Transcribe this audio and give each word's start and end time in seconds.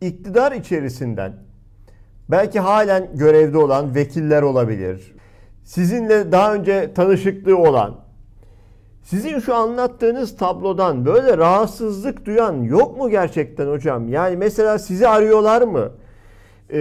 iktidar 0.00 0.52
içerisinden 0.52 1.32
belki 2.28 2.60
halen 2.60 3.08
görevde 3.14 3.58
olan 3.58 3.94
vekiller 3.94 4.42
olabilir. 4.42 5.14
Sizinle 5.64 6.32
daha 6.32 6.54
önce 6.54 6.94
tanışıklığı 6.94 7.56
olan, 7.56 7.94
sizin 9.02 9.38
şu 9.38 9.54
anlattığınız 9.54 10.36
tablodan 10.36 11.06
böyle 11.06 11.38
rahatsızlık 11.38 12.26
duyan 12.26 12.62
yok 12.62 12.98
mu 12.98 13.10
gerçekten 13.10 13.66
hocam? 13.66 14.08
Yani 14.08 14.36
mesela 14.36 14.78
sizi 14.78 15.08
arıyorlar 15.08 15.62
mı? 15.62 15.92
Ee, 16.70 16.78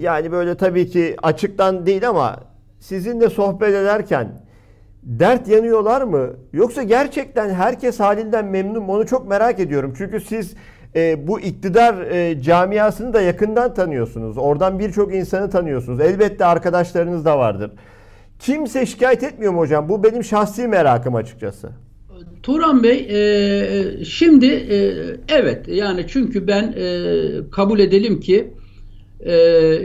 yani 0.00 0.32
böyle 0.32 0.56
tabii 0.56 0.86
ki 0.88 1.16
açıktan 1.22 1.86
değil 1.86 2.08
ama 2.08 2.40
sizinle 2.80 3.30
sohbet 3.30 3.74
ederken 3.74 4.40
dert 5.02 5.48
yanıyorlar 5.48 6.02
mı? 6.02 6.30
Yoksa 6.52 6.82
gerçekten 6.82 7.50
herkes 7.50 8.00
halinden 8.00 8.44
memnun 8.44 8.82
mu? 8.82 8.92
Onu 8.92 9.06
çok 9.06 9.28
merak 9.28 9.60
ediyorum. 9.60 9.94
Çünkü 9.98 10.20
siz 10.20 10.54
e, 10.96 11.26
bu 11.26 11.40
iktidar 11.40 12.00
e, 12.00 12.42
camiasını 12.42 13.12
da 13.12 13.20
yakından 13.20 13.74
tanıyorsunuz. 13.74 14.38
Oradan 14.38 14.78
birçok 14.78 15.14
insanı 15.14 15.50
tanıyorsunuz. 15.50 16.00
Elbette 16.00 16.44
arkadaşlarınız 16.44 17.24
da 17.24 17.38
vardır. 17.38 17.70
Kimse 18.38 18.86
şikayet 18.86 19.22
etmiyor 19.22 19.52
mu 19.52 19.58
hocam? 19.58 19.88
Bu 19.88 20.04
benim 20.04 20.24
şahsi 20.24 20.68
merakım 20.68 21.14
açıkçası. 21.14 21.68
Turan 22.42 22.82
Bey, 22.82 23.06
e, 23.10 24.04
şimdi 24.04 24.46
e, 24.46 24.76
evet 25.28 25.68
yani 25.68 26.04
çünkü 26.08 26.46
ben 26.46 26.74
e, 26.76 27.50
kabul 27.50 27.78
edelim 27.78 28.20
ki 28.20 28.54
e, 29.20 29.32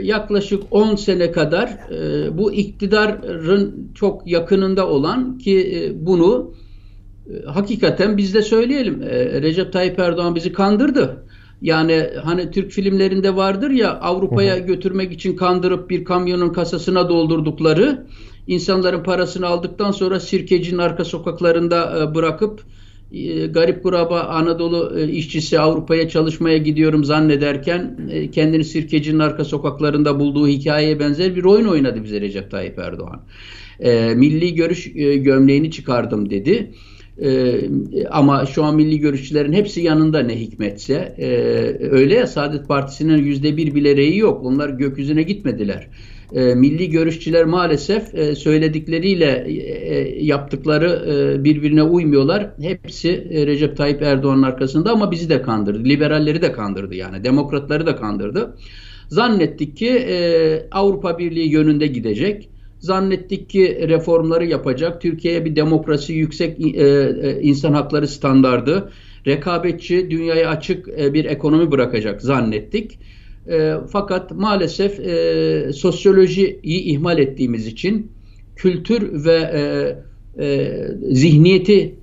yaklaşık 0.02 0.62
10 0.70 0.94
sene 0.96 1.32
kadar 1.32 1.68
e, 1.68 2.38
bu 2.38 2.52
iktidarın 2.52 3.92
çok 3.94 4.26
yakınında 4.26 4.88
olan 4.88 5.38
ki 5.38 5.58
e, 5.76 6.06
bunu 6.06 6.54
hakikaten 7.46 8.16
biz 8.16 8.34
de 8.34 8.42
söyleyelim 8.42 9.02
e, 9.02 9.42
Recep 9.42 9.72
Tayyip 9.72 9.98
Erdoğan 9.98 10.34
bizi 10.34 10.52
kandırdı. 10.52 11.24
Yani 11.62 12.06
hani 12.22 12.50
Türk 12.50 12.70
filmlerinde 12.70 13.36
vardır 13.36 13.70
ya 13.70 14.00
Avrupa'ya 14.00 14.58
götürmek 14.58 15.12
için 15.12 15.36
kandırıp 15.36 15.90
bir 15.90 16.04
kamyonun 16.04 16.52
kasasına 16.52 17.08
doldurdukları 17.08 18.06
insanların 18.46 19.02
parasını 19.02 19.46
aldıktan 19.46 19.92
sonra 19.92 20.20
sirkecinin 20.20 20.78
arka 20.78 21.04
sokaklarında 21.04 21.98
e, 21.98 22.14
bırakıp 22.14 22.60
e, 23.12 23.46
garip 23.46 23.82
kuraba 23.82 24.20
Anadolu 24.20 24.98
e, 24.98 25.08
işçisi 25.08 25.60
Avrupa'ya 25.60 26.08
çalışmaya 26.08 26.58
gidiyorum 26.58 27.04
zannederken 27.04 28.08
e, 28.10 28.30
kendini 28.30 28.64
sirkecinin 28.64 29.18
arka 29.18 29.44
sokaklarında 29.44 30.20
bulduğu 30.20 30.48
hikayeye 30.48 31.00
benzer 31.00 31.36
bir 31.36 31.44
oyun 31.44 31.66
oynadı 31.66 32.04
bize 32.04 32.20
Recep 32.20 32.50
Tayyip 32.50 32.78
Erdoğan. 32.78 33.22
milli 34.14 34.54
görüş 34.54 34.92
gömleğini 35.22 35.70
çıkardım 35.70 36.30
dedi. 36.30 36.72
Ama 38.10 38.46
şu 38.46 38.64
an 38.64 38.76
milli 38.76 38.98
görüşçülerin 38.98 39.52
hepsi 39.52 39.80
yanında 39.80 40.20
ne 40.20 40.40
hikmetse. 40.40 41.14
öyle 41.90 42.14
ya 42.14 42.26
Saadet 42.26 42.68
Partisi'nin 42.68 43.18
yüzde 43.18 43.56
bir 43.56 43.74
bile 43.74 43.96
reyi 43.96 44.18
yok. 44.18 44.44
Onlar 44.44 44.68
gökyüzüne 44.68 45.22
gitmediler 45.22 45.88
e, 46.34 46.54
milli 46.54 46.90
görüşçüler 46.90 47.44
maalesef 47.44 48.14
e, 48.14 48.34
söyledikleriyle 48.34 49.44
e, 49.48 50.24
yaptıkları 50.24 51.04
e, 51.12 51.44
birbirine 51.44 51.82
uymuyorlar. 51.82 52.50
Hepsi 52.60 53.28
e, 53.30 53.46
Recep 53.46 53.76
Tayyip 53.76 54.02
Erdoğan'ın 54.02 54.42
arkasında 54.42 54.92
ama 54.92 55.10
bizi 55.10 55.28
de 55.28 55.42
kandırdı. 55.42 55.84
Liberalleri 55.84 56.42
de 56.42 56.52
kandırdı 56.52 56.94
yani. 56.94 57.24
Demokratları 57.24 57.86
da 57.86 57.96
kandırdı. 57.96 58.56
Zannettik 59.08 59.76
ki 59.76 59.88
e, 59.88 60.68
Avrupa 60.70 61.18
Birliği 61.18 61.50
yönünde 61.50 61.86
gidecek. 61.86 62.48
Zannettik 62.84 63.50
ki 63.50 63.88
reformları 63.88 64.46
yapacak. 64.46 65.00
Türkiye'ye 65.00 65.44
bir 65.44 65.56
demokrasi, 65.56 66.12
yüksek 66.12 66.60
e, 66.60 66.64
e, 66.64 67.40
insan 67.42 67.72
hakları 67.72 68.08
standardı, 68.08 68.90
rekabetçi, 69.26 70.10
dünyaya 70.10 70.48
açık 70.50 70.88
e, 70.88 71.14
bir 71.14 71.24
ekonomi 71.24 71.70
bırakacak 71.70 72.22
zannettik. 72.22 72.98
Fakat 73.92 74.30
maalesef 74.30 75.00
sosyolojiyi 75.76 76.60
ihmal 76.62 77.18
ettiğimiz 77.18 77.66
için 77.66 78.12
kültür 78.56 79.24
ve 79.24 79.38
zihniyeti 81.12 81.94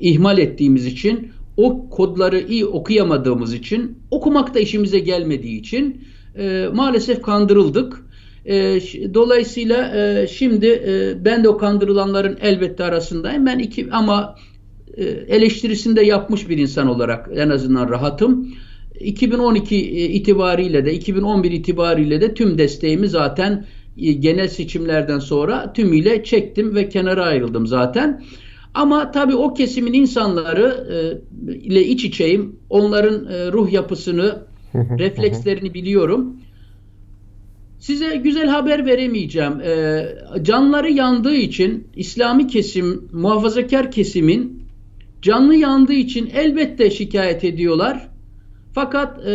ihmal 0.00 0.38
ettiğimiz 0.38 0.86
için 0.86 1.28
o 1.56 1.90
kodları 1.90 2.40
iyi 2.40 2.66
okuyamadığımız 2.66 3.54
için 3.54 3.98
okumak 4.10 4.54
da 4.54 4.58
işimize 4.58 4.98
gelmediği 4.98 5.60
için 5.60 6.00
e, 6.38 6.68
maalesef 6.72 7.22
kandırıldık. 7.22 8.07
E, 8.48 8.80
dolayısıyla 9.14 9.96
e, 9.96 10.26
şimdi 10.26 10.66
e, 10.66 11.24
ben 11.24 11.44
de 11.44 11.48
o 11.48 11.58
kandırılanların 11.58 12.38
elbette 12.42 12.84
arasındayım. 12.84 13.46
Ben 13.46 13.58
iki 13.58 13.88
ama 13.90 14.34
e, 14.96 15.04
eleştirisini 15.04 15.96
de 15.96 16.02
yapmış 16.02 16.48
bir 16.48 16.58
insan 16.58 16.86
olarak 16.86 17.30
en 17.34 17.48
azından 17.48 17.88
rahatım. 17.88 18.48
2012 19.00 19.76
e, 19.76 20.04
itibariyle 20.04 20.84
de 20.84 20.94
2011 20.94 21.50
itibariyle 21.50 22.20
de 22.20 22.34
tüm 22.34 22.58
desteğimi 22.58 23.08
zaten 23.08 23.66
e, 23.98 24.12
genel 24.12 24.48
seçimlerden 24.48 25.18
sonra 25.18 25.72
tümüyle 25.72 26.24
çektim 26.24 26.74
ve 26.74 26.88
kenara 26.88 27.24
ayrıldım 27.24 27.66
zaten. 27.66 28.24
Ama 28.74 29.10
tabii 29.10 29.34
o 29.34 29.54
kesimin 29.54 29.92
insanları 29.92 30.86
e, 30.92 31.52
ile 31.52 31.84
iç 31.84 32.04
içeyim. 32.04 32.56
Onların 32.70 33.26
e, 33.32 33.52
ruh 33.52 33.72
yapısını, 33.72 34.42
reflekslerini 34.74 35.74
biliyorum. 35.74 36.36
Size 37.78 38.16
güzel 38.16 38.48
haber 38.48 38.86
veremeyeceğim. 38.86 39.60
E, 39.60 40.04
canları 40.42 40.90
yandığı 40.90 41.34
için 41.34 41.88
İslami 41.96 42.46
kesim, 42.46 43.08
muhafazakar 43.12 43.90
kesimin 43.90 44.62
canlı 45.22 45.54
yandığı 45.54 45.92
için 45.92 46.30
elbette 46.34 46.90
şikayet 46.90 47.44
ediyorlar. 47.44 48.08
Fakat 48.72 49.26
e, 49.26 49.32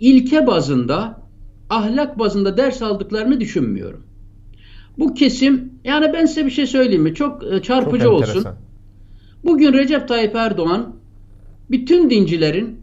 ilke 0.00 0.46
bazında, 0.46 1.22
ahlak 1.70 2.18
bazında 2.18 2.56
ders 2.56 2.82
aldıklarını 2.82 3.40
düşünmüyorum. 3.40 4.02
Bu 4.98 5.14
kesim, 5.14 5.72
yani 5.84 6.12
ben 6.12 6.26
size 6.26 6.46
bir 6.46 6.50
şey 6.50 6.66
söyleyeyim 6.66 7.02
mi? 7.02 7.14
Çok 7.14 7.52
e, 7.52 7.62
çarpıcı 7.62 8.04
Çok 8.04 8.12
olsun. 8.12 8.46
Bugün 9.44 9.72
Recep 9.72 10.08
Tayyip 10.08 10.34
Erdoğan 10.34 10.96
bütün 11.70 12.10
dincilerin, 12.10 12.80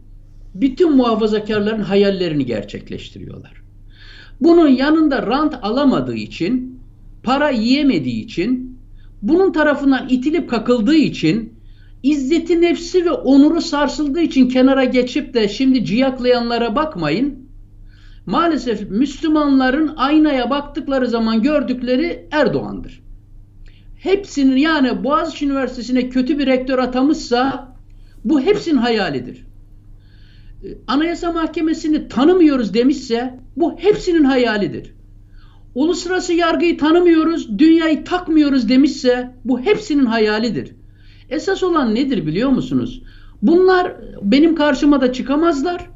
bütün 0.54 0.96
muhafazakarların 0.96 1.80
hayallerini 1.80 2.46
gerçekleştiriyorlar. 2.46 3.63
Bunun 4.44 4.68
yanında 4.68 5.26
rant 5.26 5.54
alamadığı 5.62 6.14
için, 6.14 6.80
para 7.22 7.50
yiyemediği 7.50 8.24
için, 8.24 8.78
bunun 9.22 9.52
tarafından 9.52 10.08
itilip 10.08 10.50
kakıldığı 10.50 10.94
için 10.96 11.54
İzzeti 12.02 12.60
nefsi 12.60 13.04
ve 13.04 13.10
onuru 13.10 13.60
sarsıldığı 13.60 14.20
için 14.20 14.48
kenara 14.48 14.84
geçip 14.84 15.34
de 15.34 15.48
şimdi 15.48 15.84
ciyaklayanlara 15.84 16.76
bakmayın. 16.76 17.48
Maalesef 18.26 18.90
Müslümanların 18.90 19.92
aynaya 19.96 20.50
baktıkları 20.50 21.06
zaman 21.06 21.42
gördükleri 21.42 22.28
Erdoğan'dır. 22.30 23.02
Hepsinin 23.96 24.56
yani 24.56 25.04
Boğaziçi 25.04 25.46
Üniversitesi'ne 25.46 26.08
kötü 26.08 26.38
bir 26.38 26.46
rektör 26.46 26.78
atamışsa 26.78 27.72
bu 28.24 28.40
hepsinin 28.40 28.78
hayalidir. 28.78 29.46
Ee, 30.64 30.78
Anayasa 30.86 31.32
Mahkemesi'ni 31.32 32.08
tanımıyoruz 32.08 32.74
demişse 32.74 33.38
bu 33.56 33.78
hepsinin 33.78 34.24
hayalidir. 34.24 34.94
Uluslararası 35.74 36.32
yargıyı 36.32 36.78
tanımıyoruz, 36.78 37.58
dünyayı 37.58 38.04
takmıyoruz 38.04 38.68
demişse 38.68 39.30
bu 39.44 39.60
hepsinin 39.60 40.06
hayalidir. 40.06 40.72
Esas 41.30 41.62
olan 41.62 41.94
nedir 41.94 42.26
biliyor 42.26 42.50
musunuz? 42.50 43.02
Bunlar 43.42 43.96
benim 44.22 44.54
karşıma 44.54 45.00
da 45.00 45.12
çıkamazlar. 45.12 45.90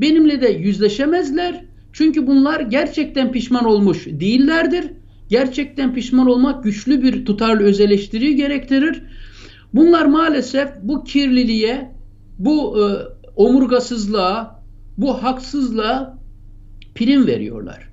Benimle 0.00 0.40
de 0.40 0.48
yüzleşemezler. 0.48 1.64
Çünkü 1.92 2.26
bunlar 2.26 2.60
gerçekten 2.60 3.32
pişman 3.32 3.64
olmuş 3.64 4.06
değillerdir. 4.06 4.84
Gerçekten 5.28 5.94
pişman 5.94 6.26
olmak 6.26 6.64
güçlü 6.64 7.02
bir 7.02 7.24
tutarlı 7.24 7.62
öz 7.62 7.78
gerektirir. 8.36 9.02
Bunlar 9.74 10.06
maalesef 10.06 10.68
bu 10.82 11.04
kirliliğe, 11.04 11.90
bu 12.38 12.78
e, 12.78 12.84
omurgasızlığa, 13.38 14.62
bu 14.98 15.22
haksızlığa 15.22 16.18
prim 16.94 17.26
veriyorlar. 17.26 17.88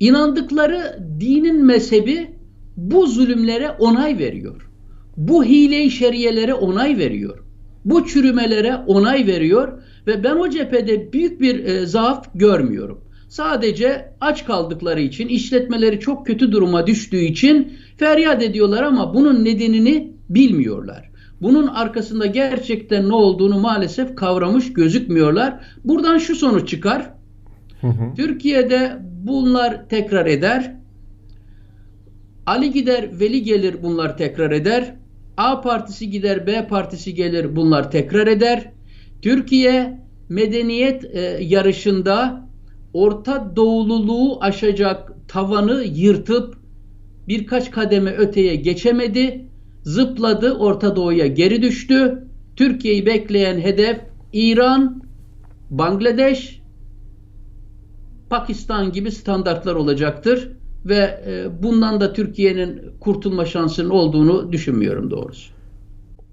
İnandıkları 0.00 0.98
dinin 1.20 1.64
mezhebi 1.64 2.30
bu 2.76 3.06
zulümlere 3.06 3.70
onay 3.70 4.18
veriyor 4.18 4.72
bu 5.16 5.44
hile-i 5.44 5.90
şeriyelere 5.90 6.54
onay 6.54 6.98
veriyor. 6.98 7.38
Bu 7.84 8.06
çürümelere 8.06 8.76
onay 8.86 9.26
veriyor 9.26 9.82
ve 10.06 10.24
ben 10.24 10.36
o 10.36 10.50
cephede 10.50 11.12
büyük 11.12 11.40
bir 11.40 11.64
e, 11.64 11.86
zaaf 11.86 12.26
görmüyorum. 12.34 13.00
Sadece 13.28 14.14
aç 14.20 14.44
kaldıkları 14.44 15.00
için, 15.00 15.28
işletmeleri 15.28 16.00
çok 16.00 16.26
kötü 16.26 16.52
duruma 16.52 16.86
düştüğü 16.86 17.20
için 17.20 17.72
feryat 17.96 18.42
ediyorlar 18.42 18.82
ama 18.82 19.14
bunun 19.14 19.44
nedenini 19.44 20.12
bilmiyorlar. 20.28 21.10
Bunun 21.42 21.66
arkasında 21.66 22.26
gerçekten 22.26 23.08
ne 23.08 23.14
olduğunu 23.14 23.60
maalesef 23.60 24.16
kavramış 24.16 24.72
gözükmüyorlar. 24.72 25.60
Buradan 25.84 26.18
şu 26.18 26.34
sonuç 26.34 26.68
çıkar. 26.68 27.14
Hı 27.80 27.86
hı. 27.86 28.14
Türkiye'de 28.16 28.98
bunlar 29.02 29.88
tekrar 29.88 30.26
eder. 30.26 30.76
Ali 32.46 32.72
gider, 32.72 33.20
Veli 33.20 33.42
gelir 33.42 33.82
bunlar 33.82 34.16
tekrar 34.16 34.50
eder. 34.50 34.94
A 35.36 35.60
partisi 35.60 36.10
gider, 36.10 36.46
B 36.46 36.66
partisi 36.66 37.14
gelir 37.14 37.56
bunlar 37.56 37.90
tekrar 37.90 38.26
eder. 38.26 38.72
Türkiye 39.22 40.00
medeniyet 40.28 41.04
e, 41.04 41.20
yarışında 41.40 42.48
Orta 42.92 43.56
Doğululuğu 43.56 44.38
aşacak 44.40 45.12
tavanı 45.28 45.82
yırtıp 45.84 46.56
birkaç 47.28 47.70
kademe 47.70 48.10
öteye 48.10 48.56
geçemedi. 48.56 49.51
Zıpladı, 49.82 50.52
Orta 50.58 50.96
Doğu'ya 50.96 51.26
geri 51.26 51.62
düştü. 51.62 52.24
Türkiye'yi 52.56 53.06
bekleyen 53.06 53.58
hedef 53.60 54.00
İran, 54.32 55.02
Bangladeş, 55.70 56.62
Pakistan 58.30 58.92
gibi 58.92 59.10
standartlar 59.10 59.74
olacaktır 59.74 60.52
ve 60.84 61.22
e, 61.26 61.62
bundan 61.62 62.00
da 62.00 62.12
Türkiye'nin 62.12 62.80
kurtulma 63.00 63.44
şansının 63.44 63.90
olduğunu 63.90 64.52
düşünmüyorum 64.52 65.10
doğrusu. 65.10 65.52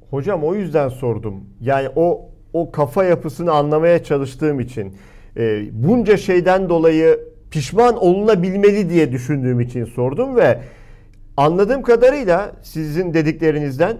Hocam 0.10 0.44
o 0.44 0.56
yüzden 0.56 0.90
sordum. 0.90 1.44
Yani 1.62 1.90
o 1.95 2.30
o 2.54 2.72
kafa 2.72 3.04
yapısını 3.04 3.52
anlamaya 3.52 4.04
çalıştığım 4.04 4.60
için 4.60 4.94
e, 5.38 5.69
bunca 5.72 6.18
şeyden 6.18 6.69
dolayı 6.69 7.19
pişman 7.52 7.98
olunabilmeli 7.98 8.90
diye 8.90 9.12
düşündüğüm 9.12 9.60
için 9.60 9.86
sordum 9.86 10.36
ve 10.36 10.60
anladığım 11.40 11.82
kadarıyla 11.82 12.52
sizin 12.62 13.14
dediklerinizden 13.14 13.98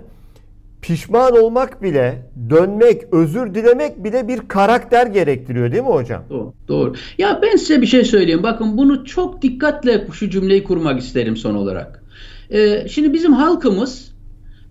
pişman 0.82 1.38
olmak 1.38 1.84
bile, 1.84 2.32
dönmek, 2.50 3.02
özür 3.12 3.54
dilemek 3.54 4.04
bile 4.04 4.28
bir 4.28 4.40
karakter 4.40 5.08
gerektiriyor 5.08 5.72
değil 5.72 5.84
mi 5.84 5.90
hocam? 5.90 6.24
Doğru. 6.30 6.54
doğru. 6.68 6.94
Ya 7.18 7.40
ben 7.42 7.56
size 7.56 7.82
bir 7.82 7.88
şey 7.88 8.04
söyleyeyim. 8.04 8.44
Bakın 8.44 8.78
bunu 8.78 9.06
çok 9.06 9.42
dikkatle 9.42 10.08
şu 10.14 10.30
cümleyi 10.30 10.64
kurmak 10.64 11.00
isterim 11.00 11.38
son 11.38 11.56
olarak. 11.56 12.04
Ee, 12.50 12.88
şimdi 12.88 13.14
bizim 13.14 13.34
halkımız 13.34 14.12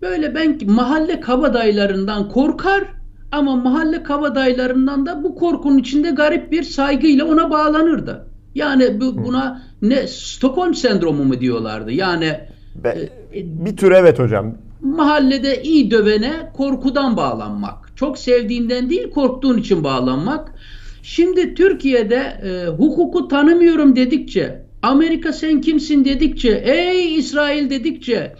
böyle 0.02 0.34
ben 0.34 0.58
mahalle 0.66 1.20
kabadayılarından 1.20 2.28
korkar 2.28 2.84
ama 3.32 3.56
mahalle 3.56 4.02
kabadayılarından 4.02 5.06
da 5.06 5.24
bu 5.24 5.34
korkunun 5.34 5.78
içinde 5.78 6.10
garip 6.10 6.52
bir 6.52 6.62
saygıyla 6.62 7.24
ona 7.24 7.50
bağlanırdı. 7.50 8.26
Yani 8.54 9.00
bu, 9.00 9.24
buna 9.24 9.62
ne 9.82 10.06
Stockholm 10.06 10.74
sendromu 10.74 11.24
mu 11.24 11.40
diyorlardı? 11.40 11.92
Yani 11.92 12.40
Be, 12.84 13.08
e, 13.34 13.64
bir 13.64 13.76
tür 13.76 13.92
evet 13.92 14.18
hocam 14.18 14.54
mahallede 14.80 15.62
iyi 15.62 15.90
dövene 15.90 16.32
korkudan 16.54 17.16
bağlanmak. 17.16 17.96
Çok 17.96 18.18
sevdiğinden 18.18 18.90
değil 18.90 19.10
korktuğun 19.10 19.58
için 19.58 19.84
bağlanmak. 19.84 20.54
Şimdi 21.02 21.54
Türkiye'de 21.54 22.16
e, 22.16 22.66
hukuku 22.66 23.28
tanımıyorum 23.28 23.96
dedikçe, 23.96 24.62
Amerika 24.82 25.32
sen 25.32 25.60
kimsin 25.60 26.04
dedikçe, 26.04 26.62
ey 26.64 27.14
İsrail 27.14 27.70
dedikçe, 27.70 28.34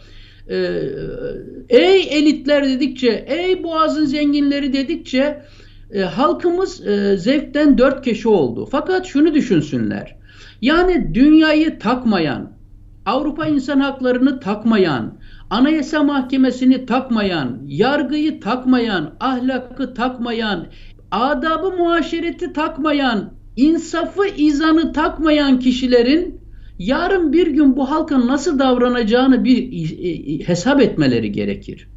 e, 0.48 0.56
ey 1.68 2.18
elitler 2.18 2.68
dedikçe, 2.68 3.24
ey 3.28 3.62
boğazın 3.62 4.04
zenginleri 4.04 4.72
dedikçe 4.72 5.42
e, 5.92 6.00
halkımız 6.00 6.86
e, 6.86 7.16
zevkten 7.16 7.78
dört 7.78 8.04
keşi 8.04 8.28
oldu. 8.28 8.68
Fakat 8.70 9.06
şunu 9.06 9.34
düşünsünler. 9.34 10.16
Yani 10.62 11.14
dünyayı 11.14 11.78
takmayan, 11.78 12.57
Avrupa 13.08 13.46
İnsan 13.46 13.80
Haklarını 13.80 14.40
takmayan, 14.40 15.18
Anayasa 15.50 16.02
Mahkemesi'ni 16.02 16.86
takmayan, 16.86 17.58
yargıyı 17.66 18.40
takmayan, 18.40 19.14
ahlakı 19.20 19.94
takmayan, 19.94 20.66
adabı 21.10 21.76
muaşereti 21.76 22.52
takmayan, 22.52 23.32
insafı 23.56 24.26
izanı 24.36 24.92
takmayan 24.92 25.58
kişilerin 25.58 26.40
yarın 26.78 27.32
bir 27.32 27.46
gün 27.46 27.76
bu 27.76 27.90
halkın 27.90 28.26
nasıl 28.26 28.58
davranacağını 28.58 29.44
bir 29.44 29.72
e, 29.72 30.08
e, 30.08 30.48
hesap 30.48 30.80
etmeleri 30.80 31.32
gerekir. 31.32 31.88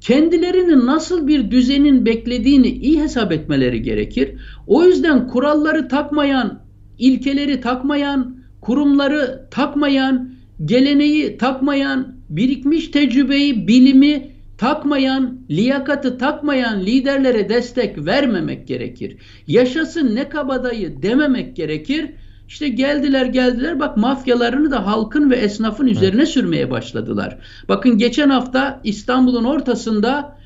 Kendilerini 0.00 0.86
nasıl 0.86 1.28
bir 1.28 1.50
düzenin 1.50 2.06
beklediğini 2.06 2.68
iyi 2.68 3.02
hesap 3.02 3.32
etmeleri 3.32 3.82
gerekir. 3.82 4.34
O 4.66 4.84
yüzden 4.84 5.28
kuralları 5.28 5.88
takmayan, 5.88 6.60
ilkeleri 6.98 7.60
takmayan, 7.60 8.36
kurumları 8.60 9.48
takmayan, 9.50 10.33
geleneği 10.64 11.38
takmayan, 11.38 12.14
birikmiş 12.28 12.88
tecrübeyi, 12.88 13.68
bilimi 13.68 14.30
takmayan, 14.58 15.38
liyakatı 15.50 16.18
takmayan 16.18 16.80
liderlere 16.80 17.48
destek 17.48 18.06
vermemek 18.06 18.68
gerekir. 18.68 19.16
Yaşasın 19.46 20.14
ne 20.14 20.28
kabadayı 20.28 21.02
dememek 21.02 21.56
gerekir. 21.56 22.10
İşte 22.48 22.68
geldiler 22.68 23.26
geldiler 23.26 23.80
bak 23.80 23.96
mafyalarını 23.96 24.70
da 24.70 24.86
halkın 24.86 25.30
ve 25.30 25.36
esnafın 25.36 25.86
üzerine 25.86 26.26
sürmeye 26.26 26.70
başladılar. 26.70 27.38
Bakın 27.68 27.98
geçen 27.98 28.30
hafta 28.30 28.80
İstanbul'un 28.84 29.44
ortasında 29.44 30.38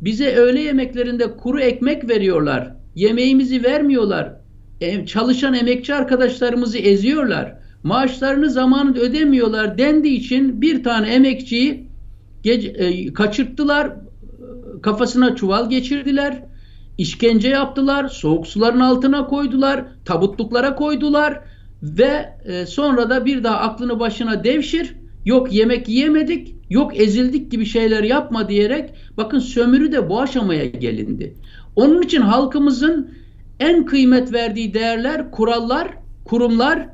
bize 0.00 0.34
öğle 0.34 0.60
yemeklerinde 0.60 1.36
kuru 1.36 1.60
ekmek 1.60 2.08
veriyorlar. 2.08 2.72
Yemeğimizi 2.94 3.64
vermiyorlar. 3.64 4.34
E, 4.80 5.06
çalışan 5.06 5.54
emekçi 5.54 5.94
arkadaşlarımızı 5.94 6.78
eziyorlar 6.78 7.58
maaşlarını 7.82 8.50
zamanında 8.50 8.98
ödemiyorlar 8.98 9.78
dendiği 9.78 10.18
için 10.18 10.62
bir 10.62 10.84
tane 10.84 11.08
emekçiyi 11.08 11.88
gece, 12.42 12.68
e, 12.68 13.12
kaçırttılar, 13.12 13.92
kafasına 14.82 15.36
çuval 15.36 15.70
geçirdiler, 15.70 16.42
işkence 16.98 17.48
yaptılar, 17.48 18.08
soğuk 18.08 18.46
suların 18.46 18.80
altına 18.80 19.26
koydular, 19.26 19.84
tabutluklara 20.04 20.74
koydular 20.74 21.40
ve 21.82 22.34
e, 22.44 22.66
sonra 22.66 23.10
da 23.10 23.24
bir 23.24 23.44
daha 23.44 23.56
aklını 23.56 24.00
başına 24.00 24.44
devşir, 24.44 24.94
yok 25.24 25.52
yemek 25.52 25.88
yiyemedik, 25.88 26.54
yok 26.70 27.00
ezildik 27.00 27.50
gibi 27.50 27.66
şeyler 27.66 28.02
yapma 28.02 28.48
diyerek 28.48 28.90
bakın 29.16 29.38
sömürü 29.38 29.92
de 29.92 30.08
bu 30.08 30.20
aşamaya 30.20 30.64
gelindi. 30.64 31.34
Onun 31.76 32.02
için 32.02 32.20
halkımızın 32.20 33.10
en 33.60 33.86
kıymet 33.86 34.32
verdiği 34.32 34.74
değerler, 34.74 35.30
kurallar, 35.30 35.88
kurumlar 36.24 36.88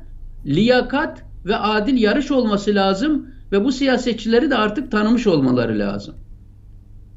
liyakat 0.45 1.25
ve 1.45 1.55
adil 1.55 2.01
yarış 2.01 2.31
olması 2.31 2.75
lazım 2.75 3.27
ve 3.51 3.63
bu 3.63 3.71
siyasetçileri 3.71 4.49
de 4.49 4.55
artık 4.55 4.91
tanımış 4.91 5.27
olmaları 5.27 5.79
lazım. 5.79 6.15